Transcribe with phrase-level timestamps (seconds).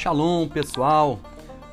[0.00, 1.20] Shalom, pessoal.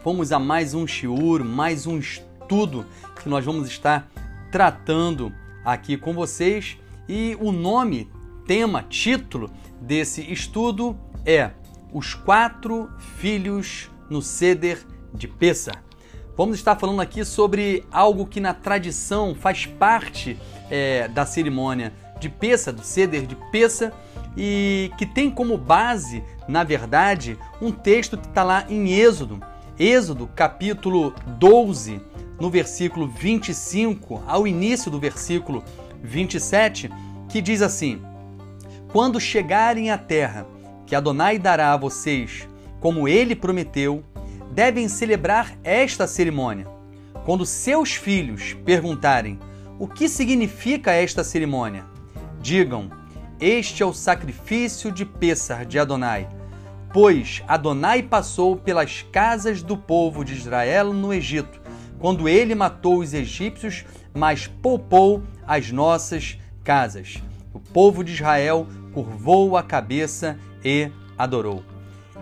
[0.03, 2.85] Vamos a mais um shiur, mais um estudo
[3.23, 4.11] que nós vamos estar
[4.51, 5.31] tratando
[5.63, 6.77] aqui com vocês.
[7.07, 8.11] E o nome,
[8.45, 9.49] tema, título
[9.79, 11.51] desse estudo é
[11.93, 15.71] Os Quatro Filhos no Ceder de Peça.
[16.35, 20.37] Vamos estar falando aqui sobre algo que na tradição faz parte
[20.69, 23.93] é, da cerimônia de Peça, do Ceder de Peça,
[24.37, 29.41] e que tem como base, na verdade, um texto que está lá em Êxodo,
[29.79, 31.99] Êxodo capítulo 12,
[32.39, 35.63] no versículo 25, ao início do versículo
[36.03, 36.89] 27,
[37.27, 37.99] que diz assim:
[38.91, 40.45] Quando chegarem à terra
[40.85, 42.47] que Adonai dará a vocês,
[42.79, 44.03] como ele prometeu,
[44.51, 46.67] devem celebrar esta cerimônia.
[47.25, 49.39] Quando seus filhos perguntarem
[49.79, 51.83] o que significa esta cerimônia,
[52.39, 52.89] digam:
[53.39, 56.27] Este é o sacrifício de Pêssar de Adonai.
[56.91, 61.61] Pois Adonai passou pelas casas do povo de Israel no Egito,
[61.99, 67.21] quando ele matou os egípcios, mas poupou as nossas casas.
[67.53, 71.63] O povo de Israel curvou a cabeça e adorou.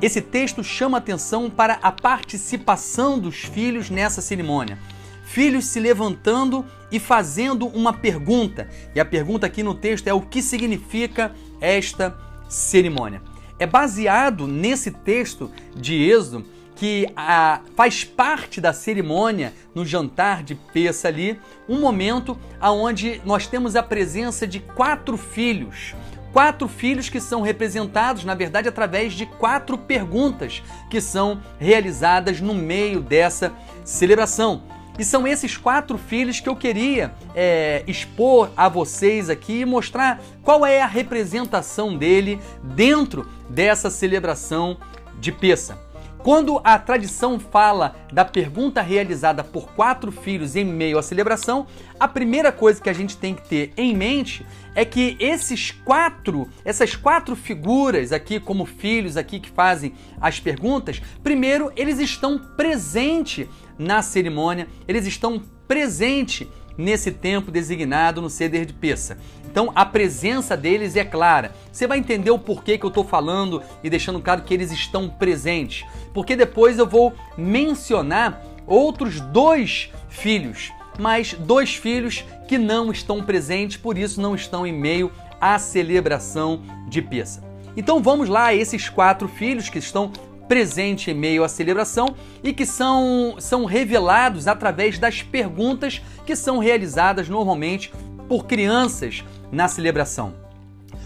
[0.02, 4.78] Esse texto chama atenção para a participação dos filhos nessa cerimônia.
[5.26, 8.70] Filhos se levantando e fazendo uma pergunta.
[8.94, 12.16] E a pergunta aqui no texto é o que significa esta
[12.48, 13.22] cerimônia.
[13.58, 16.46] É baseado nesse texto de Êxodo
[16.76, 23.48] que a, faz parte da cerimônia no jantar de peça ali, um momento aonde nós
[23.48, 25.96] temos a presença de quatro filhos,
[26.34, 32.54] quatro filhos que são representados, na verdade, através de quatro perguntas que são realizadas no
[32.54, 33.54] meio dessa
[33.86, 34.62] celebração.
[34.98, 40.22] E são esses quatro filhos que eu queria é, expor a vocês aqui e mostrar
[40.42, 44.78] qual é a representação dele dentro dessa celebração
[45.20, 45.86] de Peça.
[46.26, 51.68] Quando a tradição fala da pergunta realizada por quatro filhos em meio à celebração,
[52.00, 56.50] a primeira coisa que a gente tem que ter em mente é que esses quatro,
[56.66, 63.48] essas quatro figuras aqui como filhos aqui que fazem as perguntas, primeiro eles estão presentes
[63.78, 66.48] na cerimônia, eles estão presentes
[66.78, 69.18] nesse tempo designado no ceder de peça.
[69.46, 71.54] Então a presença deles é clara.
[71.72, 75.10] Você vai entender o porquê que eu estou falando e deixando claro que eles estão
[75.10, 75.86] presentes.
[76.14, 83.78] Porque depois eu vou mencionar outros dois filhos, mas dois filhos que não estão presentes,
[83.78, 87.44] por isso não estão em meio à celebração de peça.
[87.78, 90.12] Então vamos lá esses quatro filhos que estão
[90.48, 96.58] presente em meio à celebração e que são, são revelados através das perguntas que são
[96.60, 97.92] realizadas normalmente
[98.28, 100.34] por crianças na celebração.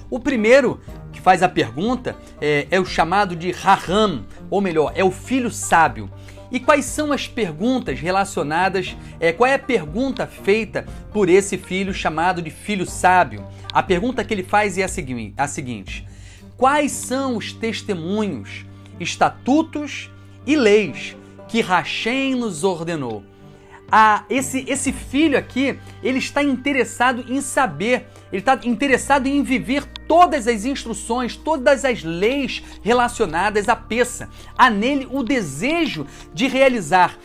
[0.09, 0.79] O primeiro
[1.11, 5.51] que faz a pergunta é, é o chamado de Raham, ou melhor, é o filho
[5.51, 6.09] sábio.
[6.51, 8.97] E quais são as perguntas relacionadas?
[9.19, 13.45] É, qual é a pergunta feita por esse filho chamado de filho sábio?
[13.71, 16.07] A pergunta que ele faz é a seguinte: a seguinte
[16.59, 18.65] quais são os testemunhos
[18.99, 20.09] estatutos
[20.45, 21.15] e leis
[21.47, 23.23] que Hashem nos ordenou.
[23.91, 29.83] Ah, esse, esse filho aqui, ele está interessado em saber, ele está interessado em viver
[30.07, 34.29] todas as instruções, todas as leis relacionadas à peça.
[34.55, 37.17] Há nele o desejo de realizar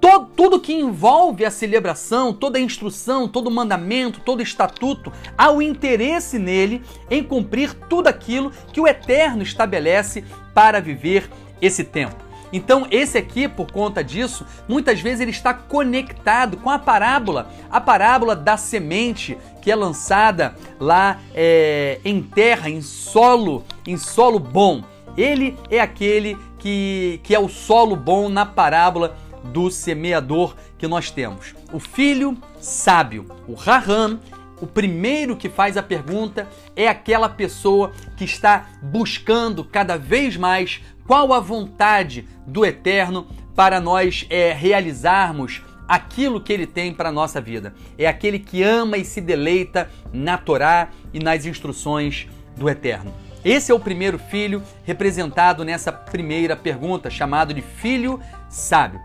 [0.00, 5.12] todo, tudo que envolve a celebração, toda a instrução, todo o mandamento, todo o estatuto,
[5.36, 11.84] há o interesse nele em cumprir tudo aquilo que o Eterno estabelece para viver esse
[11.84, 12.28] tempo.
[12.52, 17.80] Então, esse aqui, por conta disso, muitas vezes ele está conectado com a parábola, a
[17.80, 24.82] parábola da semente que é lançada lá é, em terra, em solo, em solo bom.
[25.16, 29.16] Ele é aquele que, que é o solo bom na parábola
[29.52, 31.54] do semeador que nós temos.
[31.72, 34.20] O filho sábio, o Raham,
[34.60, 40.80] o primeiro que faz a pergunta é aquela pessoa que está buscando cada vez mais
[41.06, 47.12] qual a vontade do Eterno para nós é, realizarmos aquilo que ele tem para a
[47.12, 47.74] nossa vida.
[47.96, 53.12] É aquele que ama e se deleita na Torá e nas instruções do Eterno.
[53.44, 58.20] Esse é o primeiro filho representado nessa primeira pergunta, chamado de filho
[58.50, 59.00] sábio.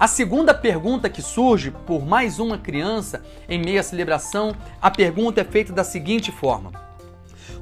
[0.00, 5.42] A segunda pergunta que surge por mais uma criança em meio à celebração, a pergunta
[5.42, 6.72] é feita da seguinte forma: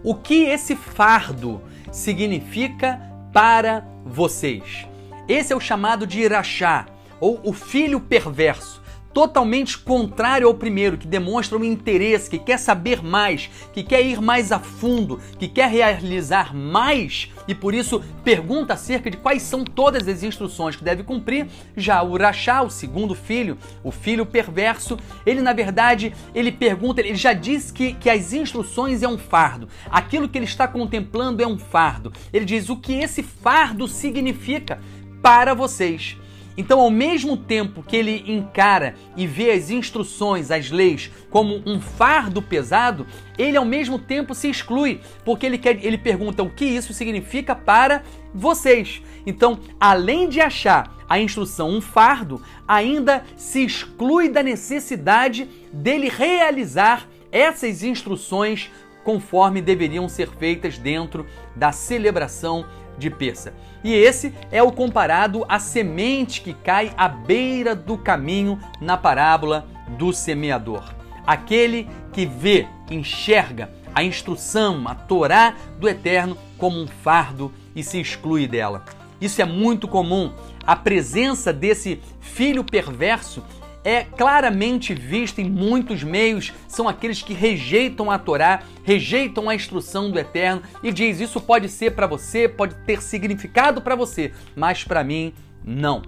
[0.04, 3.00] O que esse fardo significa
[3.32, 4.86] para vocês?
[5.26, 6.86] Esse é o chamado de irachá,
[7.18, 8.77] ou o filho perverso.
[9.18, 14.20] Totalmente contrário ao primeiro, que demonstra um interesse, que quer saber mais, que quer ir
[14.20, 19.64] mais a fundo, que quer realizar mais e por isso pergunta acerca de quais são
[19.64, 21.48] todas as instruções que deve cumprir.
[21.76, 27.16] Já o Rachá, o segundo filho, o filho perverso, ele na verdade, ele pergunta, ele
[27.16, 31.46] já diz que, que as instruções é um fardo, aquilo que ele está contemplando é
[31.46, 32.12] um fardo.
[32.32, 34.78] Ele diz o que esse fardo significa
[35.20, 36.16] para vocês.
[36.58, 41.80] Então, ao mesmo tempo que ele encara e vê as instruções, as leis, como um
[41.80, 43.06] fardo pesado,
[43.38, 47.54] ele ao mesmo tempo se exclui, porque ele, quer, ele pergunta o que isso significa
[47.54, 48.02] para
[48.34, 49.00] vocês.
[49.24, 57.08] Então, além de achar a instrução um fardo, ainda se exclui da necessidade dele realizar
[57.30, 58.68] essas instruções
[59.04, 62.66] conforme deveriam ser feitas dentro da celebração
[62.98, 63.54] de Peça.
[63.82, 69.66] E esse é o comparado à semente que cai à beira do caminho na parábola
[69.96, 70.94] do semeador.
[71.26, 78.00] Aquele que vê, enxerga a instrução, a Torá do Eterno como um fardo e se
[78.00, 78.84] exclui dela.
[79.20, 80.32] Isso é muito comum.
[80.66, 83.42] A presença desse filho perverso
[83.88, 90.10] é claramente vista em muitos meios, são aqueles que rejeitam a Torá, rejeitam a instrução
[90.10, 94.84] do Eterno e diz: "Isso pode ser para você, pode ter significado para você, mas
[94.84, 95.32] para mim
[95.64, 96.02] não".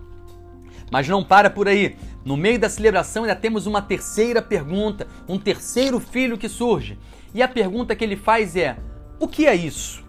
[0.93, 1.97] Mas não para por aí.
[2.23, 6.99] No meio da celebração ainda temos uma terceira pergunta, um terceiro filho que surge.
[7.33, 8.77] E a pergunta que ele faz é:
[9.19, 10.05] o que é isso?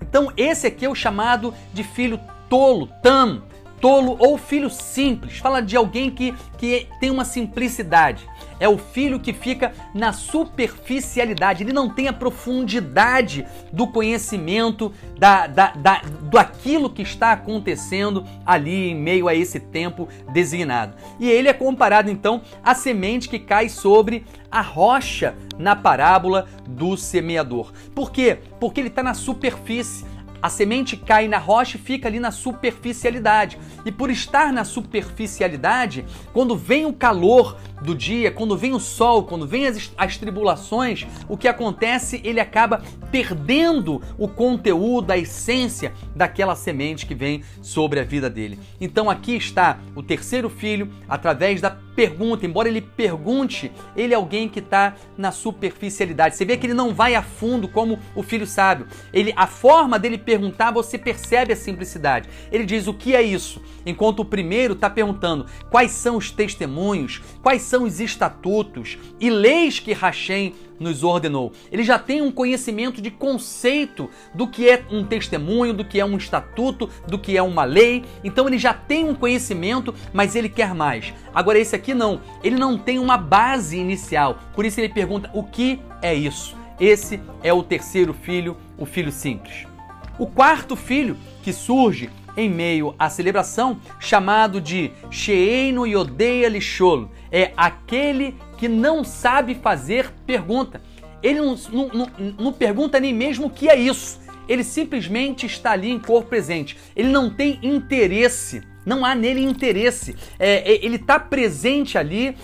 [0.00, 2.18] Então, esse aqui é o chamado de filho
[2.48, 3.42] tolo, tam,
[3.84, 5.36] tolo ou filho simples.
[5.36, 8.26] Fala de alguém que, que tem uma simplicidade.
[8.58, 15.46] É o filho que fica na superficialidade, ele não tem a profundidade do conhecimento da,
[15.46, 20.94] da, da, do aquilo que está acontecendo ali em meio a esse tempo designado.
[21.20, 26.96] E ele é comparado então à semente que cai sobre a rocha na parábola do
[26.96, 27.72] semeador.
[27.94, 28.38] Por quê?
[28.58, 30.06] Porque ele está na superfície.
[30.44, 33.58] A semente cai na rocha e fica ali na superficialidade.
[33.82, 36.04] E por estar na superficialidade,
[36.34, 41.06] quando vem o calor do dia, quando vem o sol, quando vem as, as tribulações,
[41.30, 42.20] o que acontece?
[42.22, 48.58] Ele acaba perdendo o conteúdo, a essência daquela semente que vem sobre a vida dele.
[48.78, 54.48] Então aqui está o terceiro filho, através da pergunta, embora ele pergunte, ele é alguém
[54.48, 56.36] que está na superficialidade.
[56.36, 58.86] Você vê que ele não vai a fundo como o filho sábio.
[59.12, 60.33] Ele, a forma dele perguntar,
[60.72, 62.28] você percebe a simplicidade.
[62.50, 67.22] Ele diz o que é isso, enquanto o primeiro está perguntando quais são os testemunhos,
[67.42, 71.52] quais são os estatutos e leis que Hashem nos ordenou.
[71.70, 76.04] Ele já tem um conhecimento de conceito do que é um testemunho, do que é
[76.04, 78.04] um estatuto, do que é uma lei.
[78.22, 81.12] Então ele já tem um conhecimento, mas ele quer mais.
[81.34, 82.20] Agora esse aqui não.
[82.42, 84.38] Ele não tem uma base inicial.
[84.54, 89.12] Por isso ele pergunta: "O que é isso?" Esse é o terceiro filho, o filho
[89.12, 89.73] simples.
[90.18, 97.52] O quarto filho que surge em meio à celebração, chamado de Sheeno Yodeia Lishol, é
[97.56, 100.80] aquele que não sabe fazer pergunta.
[101.22, 104.20] Ele não, não, não, não pergunta nem mesmo o que é isso.
[104.48, 106.76] Ele simplesmente está ali em corpo presente.
[106.94, 108.62] Ele não tem interesse.
[108.84, 110.14] Não há nele interesse.
[110.38, 112.36] É, é ele está presente ali,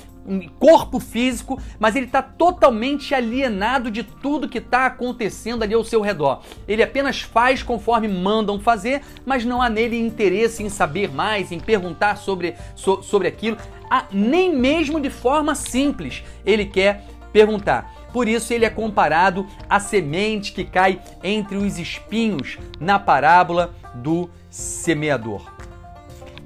[0.59, 6.01] corpo físico, mas ele está totalmente alienado de tudo que está acontecendo ali ao seu
[6.01, 6.43] redor.
[6.69, 11.59] Ele apenas faz conforme mandam fazer, mas não há nele interesse em saber mais, em
[11.59, 13.57] perguntar sobre, so, sobre aquilo,
[13.91, 17.95] ah, nem mesmo de forma simples ele quer perguntar.
[18.13, 24.29] Por isso ele é comparado à semente que cai entre os espinhos na parábola do
[24.51, 25.61] semeador.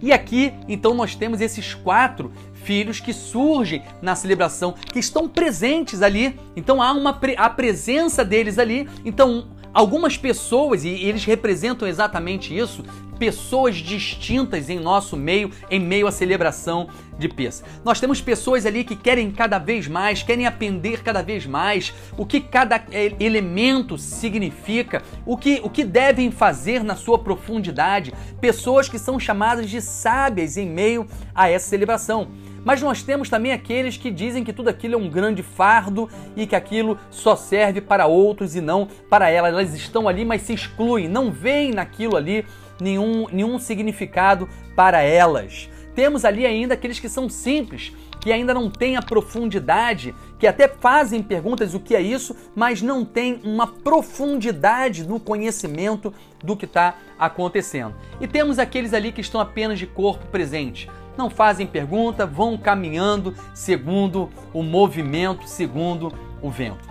[0.04, 2.30] E aqui, então, nós temos esses quatro
[2.64, 6.38] filhos que surgem na celebração, que estão presentes ali.
[6.56, 8.88] Então há uma a presença deles ali.
[9.04, 12.84] Então algumas pessoas e eles representam exatamente isso,
[13.18, 17.68] pessoas distintas em nosso meio, em meio à celebração de Pêssego.
[17.84, 22.26] Nós temos pessoas ali que querem cada vez mais, querem aprender cada vez mais o
[22.26, 28.88] que cada é, elemento significa, o que, o que devem fazer na sua profundidade, pessoas
[28.88, 32.28] que são chamadas de sábias em meio a essa celebração.
[32.64, 36.46] Mas nós temos também aqueles que dizem que tudo aquilo é um grande fardo e
[36.46, 39.52] que aquilo só serve para outros e não para elas.
[39.52, 42.44] Elas estão ali, mas se excluem, não veem naquilo ali
[42.80, 45.68] nenhum, nenhum significado para elas.
[45.94, 50.66] Temos ali ainda aqueles que são simples, que ainda não têm a profundidade, que até
[50.66, 56.64] fazem perguntas o que é isso, mas não têm uma profundidade no conhecimento do que
[56.64, 57.94] está acontecendo.
[58.20, 63.34] E temos aqueles ali que estão apenas de corpo presente, não fazem pergunta, vão caminhando
[63.54, 66.88] segundo o movimento, segundo o vento.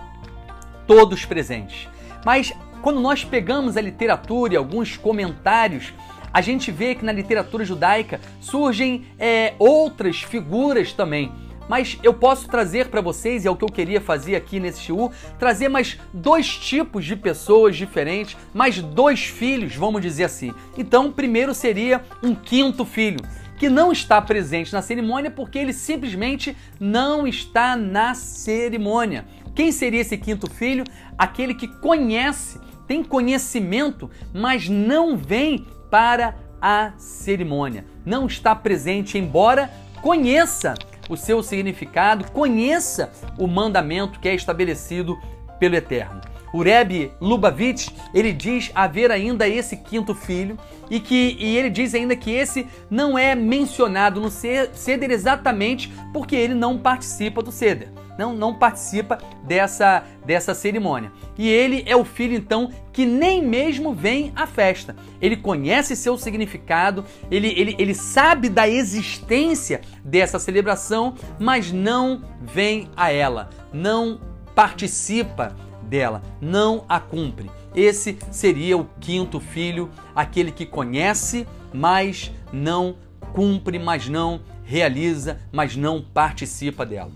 [0.86, 1.88] Todos presentes.
[2.24, 2.52] Mas
[2.82, 5.92] quando nós pegamos a literatura e alguns comentários,
[6.32, 11.32] a gente vê que na literatura judaica surgem é, outras figuras também
[11.68, 14.80] mas eu posso trazer para vocês, e é o que eu queria fazer aqui nesse
[14.80, 20.52] shiur, trazer mais dois tipos de pessoas diferentes, mais dois filhos, vamos dizer assim.
[20.76, 23.20] Então, primeiro seria um quinto filho,
[23.56, 29.24] que não está presente na cerimônia porque ele simplesmente não está na cerimônia.
[29.54, 30.84] Quem seria esse quinto filho?
[31.16, 37.84] Aquele que conhece, tem conhecimento, mas não vem para a cerimônia.
[38.04, 39.70] Não está presente, embora
[40.02, 40.74] conheça
[41.08, 45.18] o seu significado, conheça o mandamento que é estabelecido
[45.58, 46.20] pelo Eterno.
[46.54, 50.56] O Rebbe Lubavitch, ele diz haver ainda esse quinto filho
[50.88, 56.36] e que e ele diz ainda que esse não é mencionado no Seder exatamente porque
[56.36, 61.12] ele não participa do Seder não, não participa dessa, dessa cerimônia.
[61.36, 64.94] E ele é o filho, então, que nem mesmo vem à festa.
[65.20, 72.88] Ele conhece seu significado, ele, ele, ele sabe da existência dessa celebração, mas não vem
[72.96, 74.20] a ela, não
[74.54, 75.56] participa
[75.94, 77.50] dela, não a cumpre.
[77.74, 82.96] Esse seria o quinto filho, aquele que conhece, mas não
[83.32, 87.10] cumpre, mas não realiza, mas não participa dela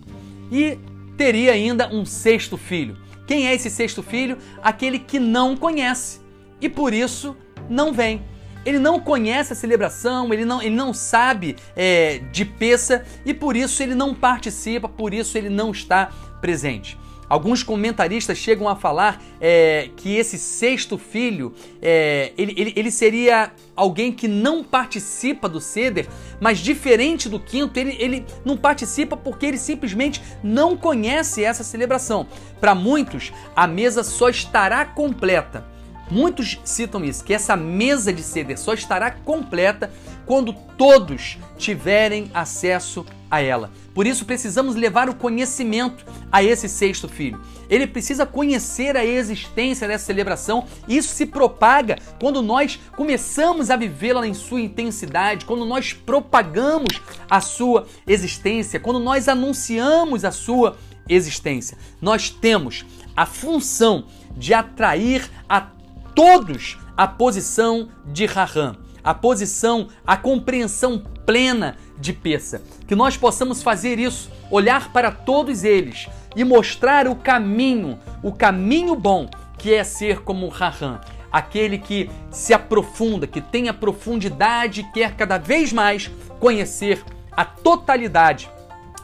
[0.51, 0.79] e
[1.17, 2.97] teria ainda um sexto filho.
[3.27, 4.39] Quem é esse sexto filho?
[4.63, 6.21] Aquele que não conhece
[6.61, 7.37] e por isso
[7.69, 8.23] não vem.
[8.65, 13.57] Ele não conhece a celebração, ele não, ele não sabe é, de peça e por
[13.57, 16.99] isso ele não participa, por isso ele não está presente.
[17.29, 23.53] Alguns comentaristas chegam a falar é, que esse sexto filho é, ele, ele, ele, seria
[23.77, 26.09] alguém que não participa do ceder,
[26.41, 32.27] mas diferente do quinto, ele, ele não participa porque ele simplesmente não conhece essa celebração.
[32.61, 35.67] Para muitos, a mesa só estará completa.
[36.11, 39.93] Muitos citam isso, que essa mesa de ceder só estará completa
[40.25, 43.71] quando todos tiverem acesso a ela.
[43.95, 47.41] Por isso precisamos levar o conhecimento a esse sexto filho.
[47.69, 50.67] Ele precisa conhecer a existência dessa celebração.
[50.89, 57.41] Isso se propaga quando nós começamos a vivê-la em sua intensidade, quando nós propagamos a
[57.41, 60.77] sua existência, quando nós anunciamos a sua
[61.09, 61.77] existência.
[62.01, 64.07] Nós temos a função
[64.37, 65.61] de atrair a
[66.15, 72.63] todos a posição de Raham a posição, a compreensão plena de Peça.
[72.87, 78.97] Que nós possamos fazer isso, olhar para todos eles e mostrar o caminho, o caminho
[78.97, 80.99] bom que é ser como Raham,
[81.31, 87.45] aquele que se aprofunda, que tem a profundidade e quer cada vez mais conhecer a
[87.45, 88.49] totalidade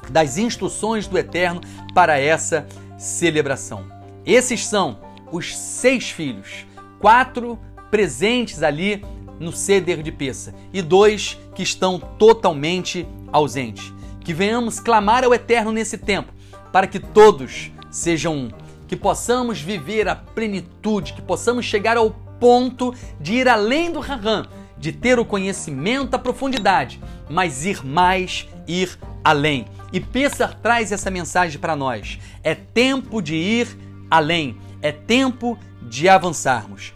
[0.09, 1.61] das instruções do Eterno
[1.93, 2.67] para essa
[2.97, 3.85] celebração.
[4.25, 4.99] Esses são
[5.31, 6.65] os seis filhos,
[6.99, 7.59] quatro
[7.91, 9.05] presentes ali
[9.45, 13.93] no ceder de peça e dois que estão totalmente ausentes.
[14.21, 16.33] Que venhamos clamar ao Eterno nesse tempo,
[16.73, 18.51] para que todos sejam um,
[18.89, 22.11] que possamos viver a plenitude, que possamos chegar ao
[22.41, 24.47] ponto de ir além do Raham,
[24.77, 29.67] de ter o conhecimento, a profundidade, mas ir mais, ir além.
[29.93, 32.19] E Pessar traz essa mensagem para nós.
[32.43, 33.69] É tempo de ir
[34.11, 36.93] além, é tempo de avançarmos.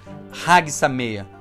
[0.47, 1.38] Hag Sameia